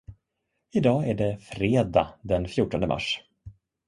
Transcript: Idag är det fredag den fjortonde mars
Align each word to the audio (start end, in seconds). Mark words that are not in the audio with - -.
Idag 0.73 1.07
är 1.09 1.13
det 1.13 1.37
fredag 1.37 2.13
den 2.21 2.47
fjortonde 2.47 2.87
mars 2.87 3.21